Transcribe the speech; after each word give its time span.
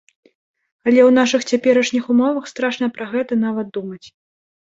Але 0.85 1.01
ў 1.01 1.13
нашых 1.19 1.41
цяперашніх 1.51 2.09
умовах 2.15 2.49
страшна 2.53 2.85
пра 2.97 3.05
гэта 3.13 3.33
нават 3.45 3.67
думаць. 3.79 4.01